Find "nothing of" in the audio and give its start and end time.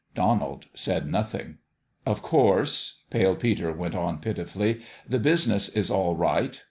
1.05-2.23